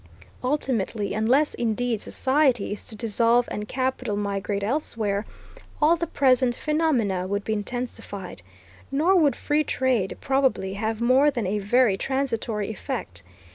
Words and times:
Ultimately, 0.43 1.13
unless 1.13 1.53
indeed 1.53 2.01
society 2.01 2.71
is 2.73 2.87
to 2.87 2.95
dissolve 2.95 3.47
and 3.51 3.67
capital 3.67 4.15
migrate 4.17 4.63
elsewhere, 4.63 5.27
all 5.79 5.95
the 5.95 6.07
present 6.07 6.55
phenomena 6.55 7.27
would 7.27 7.43
be 7.43 7.53
intensified. 7.53 8.41
Nor 8.91 9.15
would 9.17 9.35
free 9.35 9.63
trade, 9.63 10.17
probably, 10.19 10.73
have 10.73 11.01
more 11.01 11.29
than 11.29 11.45
a 11.45 11.59
very 11.59 11.97
transitory 11.97 12.71
effect. 12.71 13.21